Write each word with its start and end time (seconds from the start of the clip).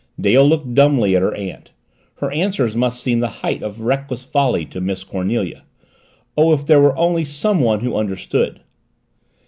Dale 0.19 0.43
looked 0.49 0.73
dumbly 0.73 1.15
at 1.15 1.21
her 1.21 1.35
aunt. 1.35 1.73
Her 2.15 2.31
answers 2.31 2.75
must 2.75 2.99
seem 3.03 3.19
the 3.19 3.27
height 3.45 3.61
of 3.61 3.81
reckless 3.81 4.23
folly 4.25 4.65
to 4.65 4.81
Miss 4.81 5.03
Cornelia 5.03 5.61
oh, 6.35 6.53
if 6.53 6.65
there 6.65 6.81
were 6.81 6.97
only 6.97 7.23
someone 7.23 7.81
who 7.81 7.95
understood! 7.95 8.61